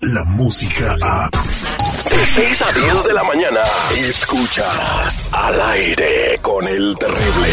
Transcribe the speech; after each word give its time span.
La 0.00 0.24
música 0.24 0.96
a. 1.02 1.28
De 1.28 2.24
6 2.24 2.62
a 2.62 2.72
10 2.72 3.04
de 3.04 3.12
la 3.12 3.24
mañana. 3.24 3.60
Escuchas 3.94 5.28
al 5.32 5.60
aire 5.60 6.38
con 6.40 6.66
el 6.66 6.94
terrible. 6.94 7.48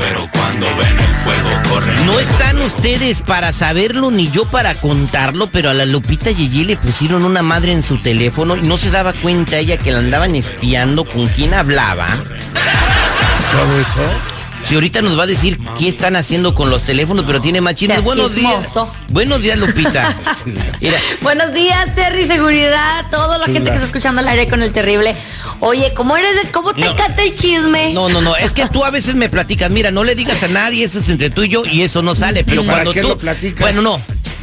pero 0.00 0.28
cuando 0.32 0.66
ven 0.76 0.98
el 0.98 1.14
fuego 1.16 1.50
corren. 1.68 2.06
No 2.06 2.20
están 2.20 2.62
ustedes 2.62 3.22
para 3.22 3.52
saberlo 3.52 4.12
ni 4.12 4.30
yo 4.30 4.44
para 4.44 4.76
contarlo, 4.76 5.48
pero 5.48 5.70
a 5.70 5.74
la 5.74 5.86
Lupita 5.86 6.30
Yeye 6.30 6.64
le 6.64 6.76
pusieron 6.76 7.24
una 7.24 7.42
madre 7.42 7.72
en 7.72 7.82
su 7.82 7.98
teléfono 7.98 8.56
y 8.56 8.62
no 8.62 8.78
se 8.78 8.92
daba 8.92 9.12
cuenta 9.12 9.58
ella 9.58 9.76
que 9.76 9.90
la 9.90 9.98
andaban 9.98 10.36
espiando 10.36 11.04
con 11.04 11.26
quién 11.28 11.52
hablaba. 11.52 12.06
¿Todo 12.06 13.80
eso? 13.80 14.33
Si 14.74 14.76
ahorita 14.76 15.02
nos 15.02 15.16
va 15.16 15.22
a 15.22 15.26
decir 15.28 15.56
qué 15.78 15.86
están 15.86 16.16
haciendo 16.16 16.52
con 16.52 16.68
los 16.68 16.82
teléfonos, 16.82 17.24
pero 17.24 17.40
tiene 17.40 17.60
machinas. 17.60 18.02
Buenos 18.02 18.34
días. 18.34 18.70
Buenos 19.12 19.40
días, 19.40 19.56
Lupita. 19.56 20.12
Mira. 20.80 20.98
Buenos 21.22 21.54
días, 21.54 21.94
Terry, 21.94 22.26
seguridad, 22.26 23.08
toda 23.08 23.38
la 23.38 23.46
gente 23.46 23.70
que 23.70 23.74
está 23.76 23.86
escuchando 23.86 24.20
al 24.20 24.26
aire 24.26 24.48
con 24.48 24.62
el 24.62 24.72
terrible. 24.72 25.14
Oye, 25.60 25.94
¿cómo 25.94 26.16
eres 26.16 26.42
de, 26.42 26.50
cómo 26.50 26.74
te 26.74 26.86
encanta 26.86 27.22
el 27.22 27.36
chisme? 27.36 27.92
No, 27.92 28.08
no, 28.08 28.20
no, 28.20 28.34
es 28.34 28.52
que 28.52 28.66
tú 28.66 28.84
a 28.84 28.90
veces 28.90 29.14
me 29.14 29.28
platicas, 29.28 29.70
mira, 29.70 29.92
no 29.92 30.02
le 30.02 30.16
digas 30.16 30.42
a 30.42 30.48
nadie, 30.48 30.84
eso 30.84 30.98
es 30.98 31.08
entre 31.08 31.30
tú 31.30 31.44
y 31.44 31.50
yo 31.50 31.62
y 31.64 31.82
eso 31.82 32.02
no 32.02 32.16
sale, 32.16 32.42
pero 32.42 32.64
cuando 32.64 32.92
qué 32.92 33.02
tú 33.02 33.10
lo 33.10 33.16
platicas? 33.16 33.60
Bueno, 33.60 33.80
no. 33.80 33.96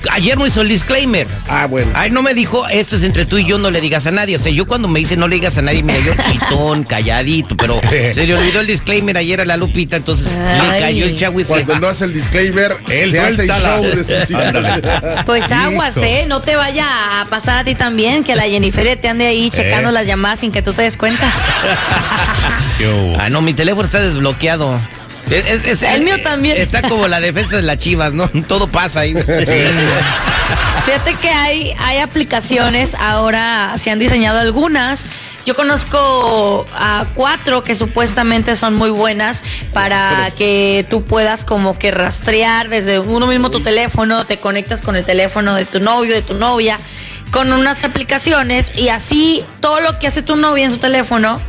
Ayer 0.09 0.37
no 0.37 0.47
hizo 0.47 0.61
el 0.61 0.67
disclaimer. 0.67 1.27
Ah, 1.47 1.67
bueno. 1.67 1.91
Ay, 1.93 2.09
no 2.09 2.21
me 2.21 2.33
dijo, 2.33 2.67
esto 2.67 2.95
es 2.95 3.03
entre 3.03 3.25
tú 3.25 3.37
y 3.37 3.45
yo, 3.45 3.57
no 3.57 3.69
le 3.71 3.81
digas 3.81 4.07
a 4.07 4.11
nadie. 4.11 4.35
O 4.35 4.39
sea, 4.39 4.51
yo 4.51 4.65
cuando 4.65 4.87
me 4.87 4.99
dice 4.99 5.15
no 5.15 5.27
le 5.27 5.35
digas 5.35 5.57
a 5.57 5.61
nadie, 5.61 5.83
mira, 5.83 5.99
yo 5.99 6.13
quitón, 6.15 6.83
calladito, 6.91 7.55
pero 7.55 7.79
se 7.89 8.25
le 8.25 8.35
olvidó 8.35 8.61
el 8.61 8.67
disclaimer 8.67 9.17
ayer 9.17 9.41
a 9.41 9.45
la 9.45 9.57
Lupita, 9.57 9.97
entonces 9.97 10.27
le 10.31 10.79
cayó 10.79 11.05
el 11.05 11.15
chagüis. 11.15 11.47
Cuando 11.47 11.79
no 11.79 11.87
hace 11.87 12.05
el 12.05 12.13
disclaimer, 12.13 12.77
él 12.89 13.11
se 13.11 13.19
hace 13.19 13.43
el 13.43 13.49
show 13.49 13.83
de 13.83 14.03
sus. 14.03 14.37
Pues 15.25 15.51
aguas, 15.51 15.97
¿eh? 15.97 16.25
No 16.27 16.39
te 16.39 16.55
vaya 16.55 17.21
a 17.21 17.25
pasar 17.25 17.59
a 17.59 17.63
ti 17.63 17.75
también, 17.75 18.23
que 18.23 18.35
la 18.35 18.43
Jennifer 18.43 18.97
te 18.99 19.07
ande 19.07 19.27
ahí 19.27 19.49
checando 19.49 19.91
las 19.91 20.07
llamadas 20.07 20.39
sin 20.39 20.51
que 20.51 20.61
tú 20.61 20.73
te 20.73 20.81
des 20.81 20.97
cuenta. 20.97 21.31
ah, 23.19 23.29
no, 23.29 23.41
mi 23.41 23.53
teléfono 23.53 23.85
está 23.85 24.01
desbloqueado. 24.01 24.79
Es, 25.29 25.65
es- 25.65 25.83
El 25.83 26.03
mío 26.03 26.21
también. 26.23 26.57
Está 26.57 26.81
como 26.81 27.07
la 27.07 27.21
defensa 27.21 27.55
de 27.57 27.61
las 27.61 27.77
chivas, 27.77 28.13
¿no? 28.13 28.27
Todo 28.47 28.67
pasa 28.67 29.01
ahí. 29.01 29.13
Fíjate 30.85 31.13
que 31.15 31.29
hay, 31.29 31.73
hay 31.79 31.99
aplicaciones, 31.99 32.95
ahora 32.95 33.73
se 33.77 33.91
han 33.91 33.99
diseñado 33.99 34.39
algunas. 34.39 35.05
Yo 35.45 35.55
conozco 35.55 36.67
a 36.75 37.05
cuatro 37.15 37.63
que 37.63 37.73
supuestamente 37.73 38.55
son 38.55 38.75
muy 38.75 38.91
buenas 38.91 39.41
para 39.73 40.29
que 40.37 40.85
tú 40.89 41.03
puedas 41.03 41.45
como 41.45 41.77
que 41.79 41.89
rastrear 41.89 42.69
desde 42.69 42.99
uno 42.99 43.25
mismo 43.25 43.49
tu 43.49 43.59
teléfono, 43.61 44.23
te 44.25 44.37
conectas 44.37 44.81
con 44.81 44.95
el 44.95 45.03
teléfono 45.03 45.55
de 45.55 45.65
tu 45.65 45.79
novio, 45.79 46.13
de 46.13 46.21
tu 46.21 46.35
novia, 46.35 46.77
con 47.31 47.51
unas 47.51 47.83
aplicaciones 47.85 48.71
y 48.77 48.89
así 48.89 49.43
todo 49.61 49.79
lo 49.81 49.97
que 49.97 50.05
hace 50.07 50.21
tu 50.21 50.35
novia 50.35 50.65
en 50.65 50.71
su 50.71 50.77
teléfono 50.77 51.41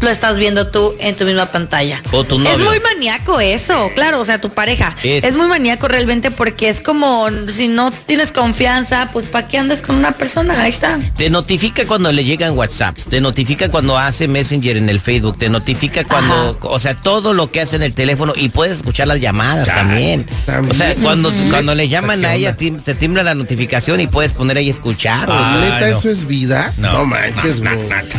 lo 0.00 0.08
estás 0.08 0.38
viendo 0.38 0.66
tú 0.68 0.94
en 0.98 1.14
tu 1.14 1.24
misma 1.24 1.46
pantalla. 1.46 2.02
O 2.12 2.24
tu 2.24 2.36
Es 2.46 2.58
muy 2.58 2.80
maníaco 2.80 3.40
eso, 3.40 3.90
claro, 3.94 4.20
o 4.20 4.24
sea, 4.24 4.40
tu 4.40 4.50
pareja. 4.50 4.96
Es- 5.02 5.24
Es, 5.24 5.36
muy 5.36 5.46
maníaco 5.46 5.88
realmente 5.88 6.30
porque 6.30 6.68
es 6.68 6.80
como 6.80 7.28
si 7.48 7.68
no 7.68 7.90
tienes 7.90 8.32
confianza, 8.32 9.08
pues 9.12 9.26
¿para 9.26 9.46
qué 9.48 9.58
andas 9.58 9.82
con 9.82 9.96
una 9.96 10.12
persona? 10.12 10.60
Ahí 10.62 10.70
está. 10.70 10.98
Te 11.16 11.30
notifica 11.30 11.84
cuando 11.86 12.10
le 12.12 12.24
llegan 12.24 12.56
WhatsApps, 12.56 13.04
te 13.06 13.20
notifica 13.20 13.68
cuando 13.68 13.96
hace 13.98 14.28
Messenger 14.28 14.76
en 14.76 14.88
el 14.88 15.00
Facebook, 15.00 15.38
te 15.38 15.48
notifica 15.48 16.04
cuando, 16.04 16.58
o 16.62 16.78
sea, 16.80 16.94
todo 16.96 17.32
lo 17.32 17.50
que 17.50 17.60
hace 17.60 17.76
en 17.76 17.82
el 17.82 17.94
teléfono 17.94 18.32
y 18.36 18.48
puedes 18.48 18.76
escuchar 18.78 19.08
las 19.08 19.20
llamadas 19.20 19.66
también. 19.66 20.26
también. 20.46 20.70
O 20.74 20.74
sea, 20.78 20.94
cuando, 21.02 21.32
cuando 21.50 21.74
le 21.74 21.88
llaman 21.88 22.24
a 22.24 22.34
ella, 22.34 22.56
tim- 22.56 22.82
te 22.82 22.94
timbra 22.94 23.22
la 23.22 23.34
notificación 23.34 24.00
y 24.00 24.06
puedes 24.06 24.32
poner 24.32 24.56
ahí 24.56 24.68
escuchar. 24.70 25.28
o 25.28 25.32
sea, 25.32 25.56
¿Neta 25.60 25.80
no. 25.90 25.98
eso 25.98 26.10
es 26.10 26.26
vida? 26.26 26.72
No, 26.78 27.04
manches, 27.04 27.60
bro. 27.60 27.70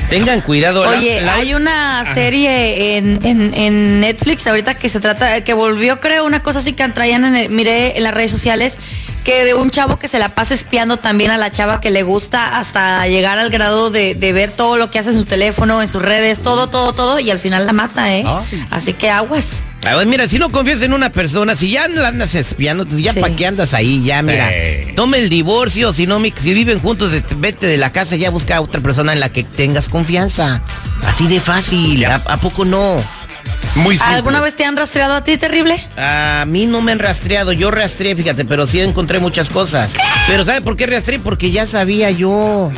Tengan 0.10 0.42
cuidado. 0.42 0.84
la- 0.86 0.92
Oye, 0.92 1.22
la- 1.22 1.36
hay 1.36 1.54
una 1.54 1.71
serie 2.14 2.98
en, 2.98 3.20
en- 3.24 3.54
en 3.54 4.00
Netflix 4.00 4.46
ahorita 4.48 4.76
que 4.76 4.90
se 4.90 5.00
trata, 5.00 5.44
que 5.44 5.54
volvió 5.54 6.00
creo 6.00 6.26
una 6.26 6.42
cosa 6.44 6.60
así 6.60 6.74
que 6.74 6.88
traían 6.90 7.26
en 7.26 7.36
el- 7.36 7.50
miré 7.50 7.98
en 7.98 8.04
las 8.04 8.14
redes 8.14 8.32
sociales, 8.32 8.78
que 9.24 9.46
de 9.46 9.54
un 9.54 9.70
chavo 9.70 10.00
que 10.00 10.08
se 10.08 10.18
la 10.18 10.30
pasa 10.30 10.54
espiando 10.56 10.98
también 10.98 11.30
a 11.32 11.38
la 11.38 11.52
chava 11.52 11.80
que 11.80 11.92
le 11.92 12.02
gusta 12.04 12.58
hasta 12.58 13.08
llegar 13.08 13.38
al 13.38 13.50
grado 13.52 13.92
de, 13.92 14.16
de 14.16 14.34
ver 14.34 14.52
todo 14.52 14.78
lo 14.78 14.90
que 14.90 14.98
hace 15.00 15.10
en 15.12 15.16
su 15.18 15.26
teléfono, 15.26 15.82
en 15.82 15.88
sus 15.88 16.02
redes, 16.02 16.40
todo, 16.42 16.70
todo, 16.70 16.94
todo, 16.94 17.20
y 17.20 17.30
al 17.30 17.38
final 17.40 17.66
la 17.68 17.74
mata, 17.74 18.12
¿eh? 18.16 18.24
Así 18.72 18.94
que 18.94 19.10
aguas. 19.12 19.62
A 19.86 19.96
ver, 19.96 20.06
mira, 20.08 20.28
si 20.28 20.38
no 20.40 20.50
confías 20.52 20.82
en 20.84 20.94
una 20.94 21.10
persona, 21.12 21.56
si 21.56 21.72
ya 21.72 21.88
la 21.88 22.08
andas 22.08 22.36
espiando, 22.36 22.86
pues 22.86 23.02
ya 23.02 23.14
Sí. 23.14 23.20
para 23.20 23.36
qué 23.36 23.48
andas 23.48 23.74
ahí, 23.74 24.04
ya 24.04 24.22
mira, 24.22 24.48
Sí. 24.50 24.92
toma 24.96 25.18
el 25.18 25.28
divorcio, 25.30 25.92
si 25.94 26.06
no, 26.08 26.20
mi- 26.20 26.34
si 26.36 26.54
viven 26.54 26.80
juntos, 26.80 27.12
vete 27.38 27.66
de 27.68 27.78
la 27.78 27.92
casa, 27.92 28.16
ya 28.16 28.30
busca 28.32 28.58
a 28.58 28.62
otra 28.62 28.80
persona 28.82 29.12
en 29.14 29.20
la 29.20 29.30
que 29.30 29.44
tengas 29.44 29.90
confianza. 29.90 30.62
Así 31.08 31.28
de 31.28 31.40
fácil, 31.40 32.06
¿a, 32.06 32.16
a 32.16 32.38
poco 32.38 32.66
no? 32.66 32.98
Muy 33.76 33.98
simple. 33.98 34.16
¿Alguna 34.16 34.42
vez 34.42 34.56
te 34.56 34.66
han 34.66 34.76
rastreado 34.76 35.14
a 35.16 35.24
ti, 35.24 35.38
terrible? 35.38 35.82
A 35.98 36.44
mí 36.48 36.66
no 36.66 36.82
me 36.82 36.92
han 36.92 37.00
rastreado, 37.00 37.54
yo 37.54 37.72
rastreé, 37.72 38.16
fíjate, 38.16 38.44
pero 38.46 38.68
sí 38.68 38.82
encontré 38.82 39.20
muchas 39.20 39.50
cosas. 39.50 39.94
Pero 40.28 40.44
¿sabe 40.44 40.62
por 40.62 40.76
qué 40.76 40.88
rastreé? 40.88 41.20
Porque 41.20 41.52
ya 41.52 41.66
sabía 41.66 42.12
yo. 42.12 42.72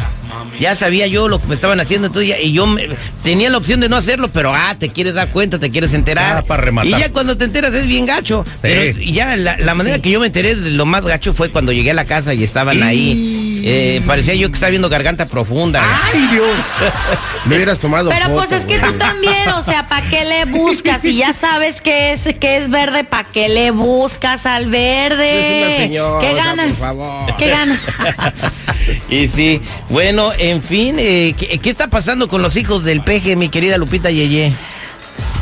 Ya 0.59 0.75
sabía 0.75 1.07
yo 1.07 1.27
lo 1.27 1.39
que 1.39 1.47
me 1.47 1.55
estaban 1.55 1.79
haciendo, 1.79 2.07
entonces 2.07 2.29
ya- 2.29 2.39
y 2.39 2.51
yo 2.53 2.65
me- 2.67 2.87
tenía 3.23 3.49
la 3.49 3.57
opción 3.57 3.79
de 3.79 3.89
no 3.89 3.95
hacerlo, 3.97 4.29
pero 4.33 4.53
ah, 4.53 4.75
te 4.77 4.89
quieres 4.89 5.13
dar 5.13 5.29
cuenta, 5.29 5.59
te 5.59 5.69
quieres 5.69 5.93
enterar. 5.93 6.37
Ah, 6.37 6.41
para 6.43 6.61
rematar. 6.63 6.87
Y 6.99 7.03
ya 7.03 7.11
cuando 7.11 7.37
te 7.37 7.45
enteras 7.45 7.73
es 7.73 7.87
bien 7.87 8.05
gacho. 8.05 8.45
Pero 8.61 8.99
y 8.99 9.13
ya 9.13 9.35
la, 9.35 9.57
la 9.57 9.73
manera 9.75 9.99
que 9.99 10.09
yo 10.11 10.19
me 10.19 10.27
enteré 10.27 10.55
de 10.55 10.71
lo 10.71 10.85
más 10.85 11.05
gacho 11.05 11.33
fue 11.33 11.49
cuando 11.51 11.71
llegué 11.71 11.91
a 11.91 11.95
la 11.95 12.05
casa 12.05 12.33
y 12.33 12.43
estaban 12.43 12.81
ahí. 12.83 13.61
Eh, 13.65 14.01
parecía 14.05 14.33
yo 14.35 14.49
que 14.49 14.55
estaba 14.55 14.71
viendo 14.71 14.89
garganta 14.89 15.25
profunda. 15.25 15.81
¡Ay, 16.13 16.27
Dios! 16.31 16.57
Me 17.45 17.55
hubieras 17.55 17.79
tomado 17.79 18.09
Pero 18.09 18.33
pues 18.35 18.51
es 18.51 18.65
que 18.65 18.77
güey. 18.77 18.91
tú 18.91 18.97
también, 18.97 19.47
o 19.55 19.63
sea, 19.63 19.87
¿para 19.87 20.07
qué 20.09 20.25
le 20.25 20.43
buscas? 20.45 21.01
Si 21.01 21.15
ya 21.15 21.33
sabes 21.33 21.79
que 21.81 22.11
es, 22.11 22.23
que 22.41 22.57
es 22.57 22.69
verde, 22.69 23.05
¿para 23.05 23.29
qué 23.29 23.47
le 23.47 23.71
buscas 23.71 24.45
al 24.45 24.69
verde? 24.69 25.61
Es 25.61 25.65
una 25.67 25.77
señora, 25.77 26.19
¿Qué 26.27 26.33
ganas? 26.35 26.75
por 26.75 26.87
favor. 26.87 27.35
¿Qué 27.37 27.47
ganas? 27.49 27.79
Y 29.09 29.27
sí, 29.29 29.61
bueno, 29.89 30.32
en 30.38 30.61
fin, 30.61 30.95
eh, 30.99 31.35
¿qué, 31.38 31.57
qué 31.59 31.69
está 31.69 31.89
pasando 31.89 32.27
con 32.27 32.41
los 32.41 32.55
hijos 32.55 32.83
del 32.83 33.01
peje, 33.01 33.35
mi 33.35 33.49
querida 33.49 33.77
Lupita 33.77 34.09
Yeye? 34.09 34.53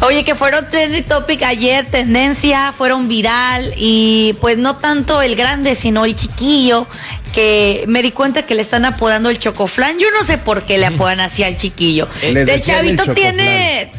Oye, 0.01 0.23
que 0.23 0.33
fueron 0.33 0.67
trending 0.67 1.03
topic 1.03 1.43
ayer, 1.43 1.85
tendencia, 1.85 2.73
fueron 2.75 3.07
viral 3.07 3.73
y 3.77 4.35
pues 4.41 4.57
no 4.57 4.77
tanto 4.77 5.21
el 5.21 5.35
grande, 5.35 5.75
sino 5.75 6.05
el 6.05 6.15
chiquillo, 6.15 6.87
que 7.33 7.83
me 7.87 8.01
di 8.01 8.11
cuenta 8.11 8.43
que 8.43 8.55
le 8.55 8.63
están 8.63 8.83
apodando 8.85 9.29
el 9.29 9.37
chocoflán. 9.37 9.99
Yo 9.99 10.07
no 10.11 10.23
sé 10.23 10.39
por 10.39 10.63
qué 10.63 10.79
le 10.79 10.87
apodan 10.87 11.19
así 11.21 11.43
al 11.43 11.55
chiquillo. 11.55 12.09
Les 12.33 12.47
el 12.47 12.63
chavito 12.63 13.13
tiene, 13.13 13.91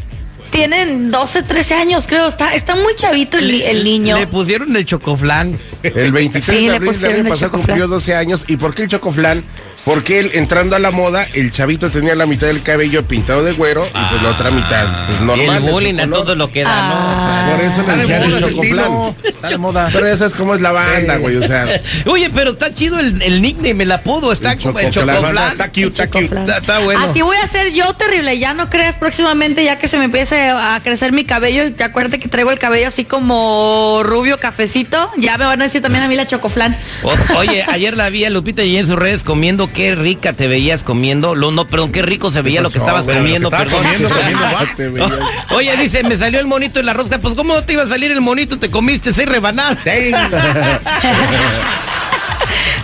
tienen 0.50 1.12
12, 1.12 1.44
13 1.44 1.75
años, 1.75 2.06
creo. 2.08 2.26
Está, 2.26 2.52
está 2.52 2.75
muy 2.75 2.97
chavito 2.97 3.38
el, 3.38 3.62
el 3.62 3.84
niño. 3.84 4.19
Le 4.19 4.26
pusieron 4.26 4.75
el 4.75 4.84
chocoflán. 4.84 5.56
El 5.82 6.12
23 6.12 6.44
Sí, 6.59 6.69
de 6.69 6.76
abril 6.76 7.00
del 7.00 7.12
año 7.20 7.28
pasado 7.28 7.50
cumplió 7.53 7.87
12 7.88 8.15
años. 8.15 8.44
¿Y 8.48 8.56
por 8.56 8.75
qué 8.75 8.82
el 8.82 8.88
chocoflán? 8.88 9.44
Porque 9.84 10.20
él, 10.20 10.31
entrando 10.34 10.76
a 10.76 10.78
la 10.78 10.90
moda, 10.90 11.26
el 11.34 11.50
chavito 11.52 11.90
tenía 11.90 12.14
la 12.14 12.26
mitad 12.26 12.46
del 12.46 12.62
cabello 12.62 13.06
pintado 13.06 13.43
de 13.43 13.52
güero 13.52 13.84
y 13.87 13.90
pues 14.11 14.23
la 14.23 14.31
otra 14.31 14.50
mitad, 14.50 14.87
pues 15.06 15.20
Y 15.20 15.25
normal. 15.25 15.64
el 15.64 15.70
bullying 15.73 15.99
a 16.00 16.08
todo 16.11 16.34
lo 16.37 16.50
que 16.50 16.62
da, 16.62 16.70
Ah. 16.73 17.52
Por 17.52 17.61
eso 17.64 17.82
le 17.82 17.93
de 17.93 17.99
decían 17.99 18.23
el 18.23 18.38
chocoflán. 18.40 19.14
Está 19.25 19.49
de 19.49 19.58
moda. 19.58 19.88
Pero 19.93 20.06
esa 20.06 20.26
es 20.26 20.34
como 20.34 20.55
es 20.55 20.61
la 20.61 20.73
banda, 20.73 21.17
güey, 21.17 21.37
o 21.37 21.46
sea. 21.46 21.67
¿no? 22.05 22.12
Oye, 22.12 22.31
pero 22.31 22.52
está 22.52 22.73
chido 22.73 22.99
el, 22.99 23.20
el 23.23 23.43
nickname, 23.43 23.82
el 23.84 23.93
apodo, 23.93 24.32
está 24.32 24.52
El 24.52 24.58
como 24.58 24.79
el 24.79 24.90
chocoflán. 24.90 25.52
Está 25.52 25.69
cute, 25.69 25.87
está 25.88 26.06
cute. 26.08 26.25
Está, 26.26 26.58
está 26.58 26.79
bueno. 26.81 27.05
Así 27.11 27.23
voy 27.23 27.37
a 27.37 27.46
ser 27.46 27.73
yo 27.73 27.93
terrible, 27.94 28.38
ya 28.38 28.55
no 28.55 28.70
creas 28.70 28.96
próximamente 28.96 29.64
ya 29.64 29.79
que 29.79 29.88
se 29.88 29.99
me 29.99 30.05
empiece 30.05 30.50
a 30.50 30.79
crecer 30.82 31.12
mi 31.12 31.25
cabello, 31.25 31.64
y 31.67 31.82
acuérdate 31.82 32.19
que 32.19 32.29
traigo 32.29 32.50
el 32.50 32.58
cabello 32.58 32.88
así 32.88 33.05
como 33.05 34.02
rubio 34.05 34.38
cafecito, 34.38 35.11
ya 35.17 35.37
me 35.38 35.44
van 35.44 35.61
a 35.61 35.64
decir 35.72 35.82
también 35.82 36.04
a 36.04 36.08
mí 36.08 36.14
la 36.14 36.26
chocoflán. 36.26 36.76
O- 37.02 37.38
oye, 37.38 37.64
ayer 37.69 37.96
la 37.96 38.08
vi 38.10 38.24
a 38.24 38.30
Lupita 38.30 38.62
y 38.62 38.76
en 38.76 38.86
sus 38.86 38.96
redes 38.96 39.24
comiendo, 39.24 39.72
qué 39.72 39.94
rica 39.94 40.32
te 40.32 40.48
veías 40.48 40.84
comiendo. 40.84 41.34
Lo, 41.34 41.50
no, 41.50 41.66
perdón, 41.66 41.92
qué 41.92 42.02
rico 42.02 42.30
se 42.30 42.42
veía 42.42 42.60
lo 42.60 42.70
que 42.70 42.78
estabas 42.78 43.04
güey? 43.04 43.38
Lo 43.38 43.50
que 43.50 43.56
comiendo, 43.56 43.60
perdón. 43.69 43.82
Oye, 45.50 45.76
dice, 45.76 46.02
me 46.02 46.16
salió 46.16 46.40
el 46.40 46.46
monito 46.46 46.80
en 46.80 46.86
la 46.86 46.92
rosca. 46.92 47.19
Pues, 47.19 47.34
¿cómo 47.34 47.54
no 47.54 47.64
te 47.64 47.74
iba 47.74 47.82
a 47.82 47.88
salir 47.88 48.10
el 48.10 48.20
monito? 48.20 48.58
Te 48.58 48.70
comiste 48.70 49.12
seis 49.12 49.28
rebanadas. 49.28 49.78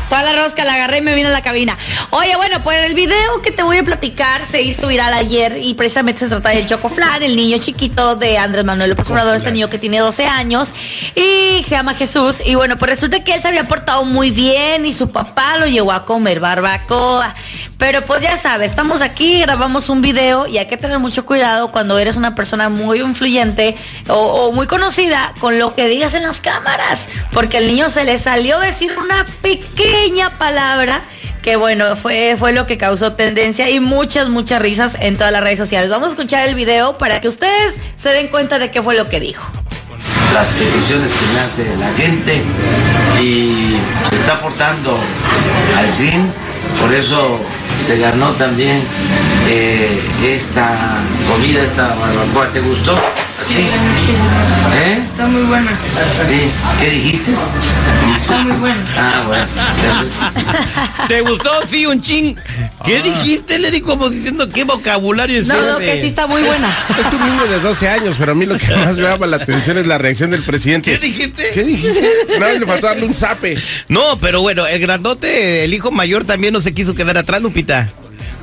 Toda 0.08 0.22
la 0.22 0.32
rosca 0.32 0.64
la 0.64 0.74
agarré 0.74 0.98
y 0.98 1.00
me 1.02 1.14
vine 1.14 1.28
a 1.28 1.32
la 1.32 1.42
cabina. 1.42 1.76
Oye, 2.10 2.34
bueno, 2.36 2.62
pues 2.62 2.84
el 2.86 2.94
video 2.94 3.42
que 3.42 3.50
te 3.50 3.62
voy 3.62 3.76
a 3.76 3.82
platicar 3.82 4.46
se 4.46 4.62
hizo 4.62 4.86
viral 4.86 5.12
ayer 5.12 5.58
y 5.62 5.74
precisamente 5.74 6.20
se 6.20 6.28
trata 6.28 6.48
del 6.48 6.66
Chocoflan, 6.66 7.22
el 7.22 7.36
niño 7.36 7.58
chiquito 7.58 8.16
de 8.16 8.38
Andrés 8.38 8.64
Manuel 8.64 8.90
López 8.90 9.10
Obrador, 9.10 9.36
este 9.36 9.52
niño 9.52 9.68
que 9.68 9.78
tiene 9.78 9.98
12 9.98 10.24
años 10.24 10.72
y 11.14 11.62
se 11.62 11.70
llama 11.70 11.92
Jesús. 11.92 12.42
Y 12.44 12.54
bueno, 12.54 12.78
pues 12.78 12.90
resulta 12.90 13.22
que 13.22 13.34
él 13.34 13.42
se 13.42 13.48
había 13.48 13.64
portado 13.64 14.04
muy 14.04 14.30
bien 14.30 14.86
y 14.86 14.94
su 14.94 15.10
papá 15.10 15.58
lo 15.58 15.66
llevó 15.66 15.92
a 15.92 16.06
comer 16.06 16.40
barbacoa. 16.40 17.34
Pero 17.76 18.04
pues 18.04 18.22
ya 18.22 18.36
sabes, 18.36 18.72
estamos 18.72 19.02
aquí, 19.02 19.40
grabamos 19.42 19.88
un 19.88 20.02
video 20.02 20.48
y 20.48 20.58
hay 20.58 20.66
que 20.66 20.76
tener 20.76 20.98
mucho 20.98 21.24
cuidado 21.24 21.70
cuando 21.70 21.96
eres 21.96 22.16
una 22.16 22.34
persona 22.34 22.68
muy 22.68 23.00
influyente 23.00 23.76
o, 24.08 24.14
o 24.14 24.52
muy 24.52 24.66
conocida 24.66 25.32
con 25.38 25.60
lo 25.60 25.76
que 25.76 25.86
digas 25.86 26.14
en 26.14 26.24
las 26.24 26.40
cámaras. 26.40 27.08
Porque 27.30 27.58
al 27.58 27.66
niño 27.66 27.88
se 27.88 28.04
le 28.04 28.18
salió 28.18 28.58
decir 28.58 28.96
una 28.98 29.24
pequeña 29.42 29.97
palabra 30.38 31.02
que 31.42 31.56
bueno, 31.56 31.96
fue, 31.96 32.36
fue 32.38 32.52
lo 32.52 32.66
que 32.66 32.76
causó 32.76 33.12
tendencia 33.12 33.70
y 33.70 33.80
muchas, 33.80 34.28
muchas 34.28 34.60
risas 34.60 34.96
en 35.00 35.16
todas 35.16 35.32
las 35.32 35.42
redes 35.42 35.58
sociales. 35.58 35.90
Vamos 35.90 36.08
a 36.08 36.10
escuchar 36.10 36.48
el 36.48 36.54
video 36.54 36.98
para 36.98 37.20
que 37.20 37.28
ustedes 37.28 37.78
se 37.96 38.10
den 38.10 38.28
cuenta 38.28 38.58
de 38.58 38.70
qué 38.70 38.82
fue 38.82 38.96
lo 38.96 39.08
que 39.08 39.20
dijo. 39.20 39.50
las 40.34 40.46
peticiones 40.48 41.10
que 41.10 41.26
me 41.32 41.40
hace 41.40 41.76
la 41.78 41.92
gente 41.94 42.42
y 43.22 43.76
se 44.10 44.16
está 44.16 44.40
portando 44.40 44.98
al 45.76 45.88
fin, 45.88 46.26
por 46.80 46.92
eso 46.92 47.38
se 47.86 47.98
ganó 47.98 48.30
también 48.32 48.80
eh, 49.48 50.00
esta 50.24 50.70
comida, 51.30 51.62
esta 51.62 51.94
barbacoa. 51.94 52.48
¿Te 52.52 52.60
gustó? 52.60 52.96
Sí. 53.48 53.66
¿Eh? 54.74 55.02
Está 55.04 55.26
muy 55.26 55.42
buena. 55.42 55.70
Sí. 56.28 56.50
¿Qué 56.80 56.90
dijiste? 56.90 57.32
Está 58.16 58.42
muy 58.42 58.56
buena. 58.56 58.84
Ah, 58.96 59.24
bueno. 59.26 59.46
¿Te 61.08 61.20
gustó? 61.22 61.50
Sí, 61.66 61.86
un 61.86 62.00
ching. 62.00 62.36
¿Qué 62.84 63.02
dijiste? 63.02 63.58
Le 63.58 63.70
di 63.70 63.80
como 63.80 64.08
diciendo 64.10 64.48
qué 64.48 64.64
vocabulario 64.64 65.40
es 65.40 65.46
No, 65.46 65.60
no, 65.60 65.78
que 65.78 66.00
sí 66.00 66.06
está 66.08 66.26
muy 66.26 66.42
buena. 66.42 66.68
Es 66.98 67.12
un 67.12 67.20
niño 67.24 67.46
de 67.46 67.60
12 67.60 67.88
años, 67.88 68.16
pero 68.18 68.32
a 68.32 68.34
mí 68.34 68.44
lo 68.44 68.58
que 68.58 68.74
más 68.76 68.96
me 68.96 69.02
llama 69.04 69.26
la 69.26 69.36
atención 69.36 69.78
es 69.78 69.86
la 69.86 69.98
reacción 69.98 70.30
del 70.30 70.42
presidente. 70.42 70.92
¿Qué 70.92 70.98
dijiste? 70.98 71.50
¿Qué 71.54 71.64
dijiste? 71.64 72.08
No, 72.38 72.48
le 72.48 72.66
faltó 72.66 72.86
darle 72.88 73.06
un 73.06 73.14
zape. 73.14 73.56
No, 73.88 74.18
pero 74.20 74.42
bueno, 74.42 74.66
el 74.66 74.80
grandote, 74.80 75.64
el 75.64 75.72
hijo 75.72 75.90
mayor 75.90 76.24
también 76.24 76.52
no 76.52 76.60
se 76.60 76.74
quiso 76.74 76.94
quedar 76.94 77.16
atrás, 77.18 77.40
Lupita. 77.40 77.90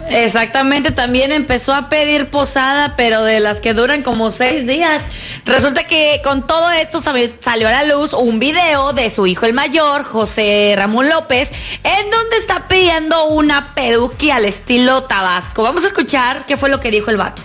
Exactamente, 0.10 0.92
también 0.92 1.32
empezó 1.32 1.74
a 1.74 1.90
pedir 1.90 2.30
posada, 2.30 2.96
pero 2.96 3.24
de 3.24 3.40
las 3.40 3.60
que 3.60 3.74
duran 3.74 4.04
como 4.04 4.32
seis 4.32 4.68
días. 4.68 5.04
Resulta 5.46 5.86
que 5.86 6.22
con 6.24 6.46
todo 6.46 6.70
esto 6.72 7.02
salió 7.02 7.68
a 7.68 7.72
la 7.72 7.84
luz 7.86 8.14
un 8.14 8.40
video 8.40 8.94
de 8.94 9.10
su 9.10 9.28
hijo 9.28 9.46
el 9.46 9.54
mayor, 9.54 10.04
José 10.04 10.74
Ramón 10.78 11.10
López, 11.10 11.52
en 11.84 12.12
donde 12.12 12.38
está 12.38 12.68
pidiendo 12.68 13.26
una 13.26 13.74
peduqui 13.74 14.32
al 14.32 14.46
estilo 14.46 15.04
Tabasco. 15.04 15.64
Vamos 15.64 15.84
a 15.84 15.88
escuchar 15.88 16.44
qué 16.48 16.56
fue 16.56 16.70
lo 16.70 16.80
que 16.80 16.92
dijo 16.92 17.12
el 17.12 17.18
vato. 17.18 17.42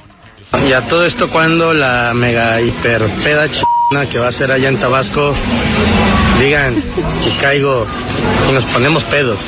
Y 0.68 0.72
a 0.72 0.80
todo 0.82 1.06
esto 1.06 1.30
cuando 1.30 1.72
la 1.74 2.12
mega 2.14 2.60
hiper 2.60 3.06
peda 3.22 3.48
china 3.50 4.06
que 4.10 4.18
va 4.18 4.28
a 4.28 4.32
ser 4.32 4.50
allá 4.50 4.68
en 4.68 4.78
Tabasco, 4.78 5.32
digan 6.38 6.74
que 6.74 7.30
caigo 7.40 7.86
y 8.48 8.52
nos 8.52 8.64
ponemos 8.64 9.04
pedos. 9.04 9.40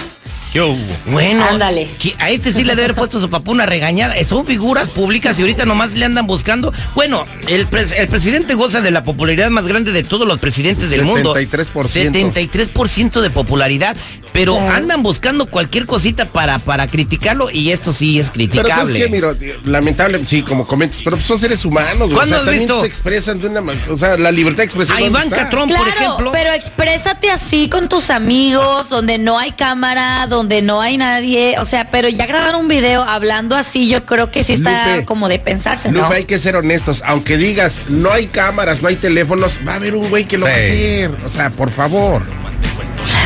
Bueno, 1.07 1.45
Ándale. 1.45 1.89
a 2.19 2.31
este 2.31 2.53
sí 2.53 2.63
le 2.65 2.71
debe 2.75 2.85
haber 2.85 2.95
puesto 2.97 3.21
su 3.21 3.31
papá 3.31 3.51
una 3.53 3.65
regañada. 3.67 4.17
Eh, 4.17 4.25
Son 4.25 4.47
figuras 4.47 4.91
públicas 4.91 5.39
y 5.39 5.43
ahorita 5.43 5.65
nomás 5.65 5.95
le 5.95 6.05
andan 6.05 6.27
buscando. 6.27 6.73
Bueno, 6.95 7.25
el, 7.49 7.69
pres- 7.71 7.95
el 7.97 8.07
presidente 8.09 8.55
goza 8.55 8.81
de 8.83 8.91
la 8.91 9.03
popularidad 9.05 9.51
más 9.51 9.67
grande 9.67 9.93
de 9.93 10.03
todos 10.03 10.27
los 10.29 10.39
presidentes 10.39 10.91
del 10.91 11.05
mundo. 11.05 11.35
73%. 11.35 12.51
73% 12.51 13.21
de 13.21 13.31
popularidad. 13.31 13.97
Pero 14.33 14.57
Claro. 14.57 14.73
andan 14.75 15.03
buscando 15.03 15.45
cualquier 15.47 15.85
cosita 15.87 16.25
para, 16.25 16.59
para 16.59 16.87
criticarlo 16.87 17.51
y 17.51 17.71
esto 17.71 17.93
sí 17.93 18.19
es 18.19 18.31
Pero 18.31 18.33
criticable. 18.35 18.73
¿sabes 18.75 18.95
qué? 18.95 19.09
Mira, 19.09 19.35
tío, 19.35 19.55
lamentable, 19.65 20.25
sí, 20.25 20.43
como 20.43 20.67
comentas, 20.67 21.03
pero 21.03 21.17
pues 21.17 21.27
son 21.27 21.39
seres 21.39 21.65
humanos. 21.67 22.09
güey. 22.11 22.15
¿Cuándo 22.15 22.23
o 22.25 22.27
sea, 22.27 22.39
has 22.39 22.45
también 22.45 22.63
visto? 22.63 22.81
se 22.81 22.87
expresan 22.87 23.41
de 23.41 23.49
una 23.49 23.61
manera, 23.61 23.93
o 23.93 23.97
sea, 23.99 24.17
la 24.17 24.31
libertad 24.31 24.59
de 24.59 24.65
expresión. 24.65 24.97
A 24.97 25.01
¿dónde 25.01 25.19
Iván? 25.19 25.29
Catrón, 25.31 25.69
por 25.69 25.77
Claro, 25.77 25.91
ejemplo. 26.01 26.33
pero 26.33 26.51
exprésate 26.53 27.31
así 27.31 27.69
con 27.69 27.89
tus 27.91 28.09
amigos, 28.11 28.89
donde 28.89 29.19
no 29.19 29.39
hay 29.39 29.53
cámara, 29.53 30.27
donde 30.29 30.63
no 30.63 30.81
hay 30.81 30.97
nadie, 30.97 31.57
o 31.59 31.65
sea, 31.67 31.91
pero 31.91 32.09
ya 32.09 32.27
grabar 32.27 32.57
un 32.57 32.69
video 32.69 33.03
hablando 33.03 33.55
así, 33.57 33.87
yo 33.89 34.05
creo 34.07 34.31
que 34.31 34.43
sí 34.45 34.55
está 34.55 34.95
Lupe, 34.95 35.05
como 35.05 35.29
de 35.29 35.39
pensarse, 35.41 35.91
¿no? 35.93 36.03
Lupe, 36.03 36.15
hay 36.17 36.25
que 36.25 36.39
ser 36.39 36.57
honestos. 36.57 37.03
Aunque 37.05 37.37
digas, 37.37 37.83
no 37.89 38.11
hay 38.11 38.27
cámaras, 38.29 38.81
no 38.83 38.89
hay 38.89 38.97
teléfonos, 38.97 39.59
va 39.69 39.73
a 39.73 39.77
haber 39.77 39.95
un 39.95 40.09
güey 40.09 40.25
que 40.25 40.39
lo 40.39 40.47
va 40.47 40.53
a 40.53 40.57
hacer. 40.57 41.11
O 41.25 41.29
sea, 41.29 41.51
por 41.51 41.71
favor. 41.71 42.23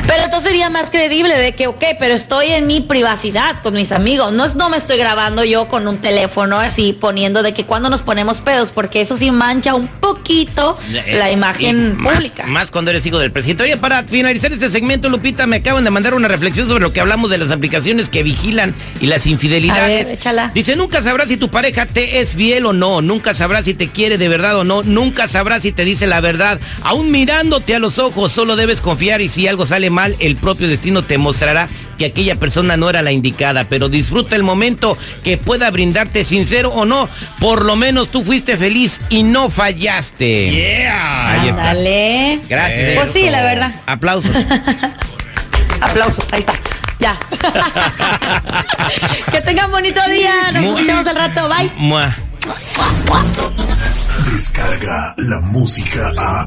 Pero 0.06 0.22
entonces 0.24 0.50
sería 0.50 0.70
más 0.70 0.90
creíble 0.90 1.36
de 1.36 1.52
que, 1.52 1.66
ok, 1.66 1.82
pero 1.98 2.14
estoy 2.14 2.46
en 2.52 2.66
mi 2.68 2.80
privacidad 2.80 3.60
con 3.62 3.74
mis 3.74 3.90
amigos. 3.90 4.32
No, 4.32 4.44
es- 4.44 4.54
no 4.54 4.68
me 4.68 4.76
estoy 4.76 4.98
grabando 4.98 5.42
yo 5.44 5.66
con 5.68 5.88
un 5.88 5.98
teléfono 5.98 6.58
así 6.58 6.92
poniendo 6.92 7.42
de 7.42 7.52
que 7.52 7.64
cuando 7.64 7.90
nos 7.90 8.02
ponemos 8.02 8.40
pedos, 8.40 8.70
porque 8.70 9.00
eso 9.00 9.16
sí 9.16 9.30
mancha 9.32 9.74
un 9.74 9.88
poquito 9.88 10.78
Eh, 10.92 11.16
la 11.18 11.30
imagen 11.32 11.96
más- 11.98 12.14
pública. 12.14 12.46
Más, 12.46 12.70
cuando 12.70 12.92
eres 12.92 13.04
hijo 13.04 13.18
del 13.18 13.32
presidente. 13.32 13.64
Oye, 13.64 13.76
para 13.76 14.04
finalizar 14.04 14.52
este 14.52 14.70
segmento, 14.70 15.08
Lupita, 15.08 15.46
me 15.46 15.56
acaban 15.56 15.82
de 15.82 15.90
mandar 15.90 16.14
una 16.14 16.28
reflexión 16.28 16.68
sobre 16.68 16.82
lo 16.82 16.92
que 16.92 17.00
hablamos 17.00 17.28
de 17.30 17.38
las 17.38 17.50
aplicaciones 17.50 18.08
que 18.08 18.22
vigilan 18.22 18.74
y 19.00 19.06
las 19.06 19.26
infidelidades. 19.26 20.06
A 20.06 20.08
ver, 20.08 20.14
échala. 20.18 20.50
Dice, 20.54 20.76
nunca 20.76 21.02
sabrás 21.02 21.28
si 21.28 21.36
tu 21.36 21.50
pareja 21.50 21.84
te 21.86 22.20
es 22.20 22.30
fiel 22.30 22.66
o 22.66 22.72
no, 22.72 23.02
nunca 23.02 23.34
sabrás 23.34 23.64
si 23.64 23.74
te 23.74 23.88
quiere 23.88 24.18
de 24.18 24.28
verdad 24.28 24.56
o 24.56 24.64
no, 24.64 24.82
nunca 24.84 25.26
sabrás 25.26 25.62
si 25.62 25.72
te 25.72 25.84
dice 25.84 26.06
la 26.06 26.20
verdad. 26.20 26.60
Aún 26.82 27.10
mirándote 27.10 27.74
a 27.74 27.80
los 27.80 27.98
ojos, 27.98 28.30
solo 28.32 28.54
debes 28.54 28.80
confiar 28.80 29.20
y 29.20 29.28
si 29.28 29.48
algo 29.48 29.66
sale 29.66 29.90
mal, 29.90 29.95
el 30.18 30.36
propio 30.36 30.68
destino 30.68 31.02
te 31.02 31.18
mostrará 31.18 31.68
que 31.98 32.06
aquella 32.06 32.36
persona 32.36 32.76
no 32.76 32.90
era 32.90 33.02
la 33.02 33.12
indicada, 33.12 33.64
pero 33.64 33.88
disfruta 33.88 34.36
el 34.36 34.42
momento 34.42 34.96
que 35.24 35.38
pueda 35.38 35.70
brindarte 35.70 36.24
sincero 36.24 36.70
o 36.70 36.84
no. 36.84 37.08
Por 37.40 37.64
lo 37.64 37.76
menos 37.76 38.10
tú 38.10 38.22
fuiste 38.22 38.56
feliz 38.56 39.00
y 39.08 39.22
no 39.22 39.48
fallaste. 39.48 40.50
Yeah. 40.50 41.30
Ahí 41.30 41.48
está. 41.48 41.70
Ándale. 41.70 42.40
Gracias. 42.48 42.94
Pues 42.94 43.12
sí, 43.12 43.30
la 43.30 43.42
verdad. 43.42 43.74
Aplausos. 43.86 44.36
Aplausos, 45.80 46.26
ahí 46.32 46.40
está. 46.40 46.52
Ya. 46.98 47.16
que 49.30 49.40
tengan 49.42 49.70
bonito 49.70 50.00
día. 50.10 50.50
Nos 50.52 50.64
escuchamos 50.64 51.06
al 51.06 51.16
rato. 51.16 51.48
Bye. 51.48 51.70
Mua. 51.76 52.16
Descarga 54.30 55.14
la 55.18 55.40
música 55.40 56.12
a. 56.16 56.46